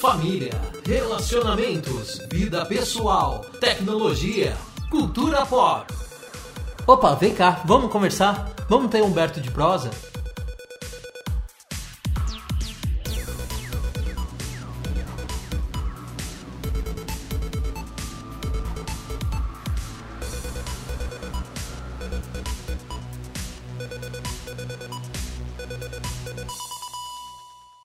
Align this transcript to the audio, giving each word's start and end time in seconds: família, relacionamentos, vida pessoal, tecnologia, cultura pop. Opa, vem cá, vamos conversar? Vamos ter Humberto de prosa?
família, 0.00 0.52
relacionamentos, 0.84 2.20
vida 2.30 2.64
pessoal, 2.66 3.44
tecnologia, 3.60 4.56
cultura 4.90 5.46
pop. 5.46 5.86
Opa, 6.86 7.14
vem 7.14 7.34
cá, 7.34 7.62
vamos 7.64 7.90
conversar? 7.90 8.50
Vamos 8.68 8.90
ter 8.90 9.02
Humberto 9.02 9.40
de 9.40 9.50
prosa? 9.50 9.90